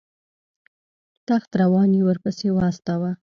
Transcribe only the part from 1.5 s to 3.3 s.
روان یې ورپسې واستاوه.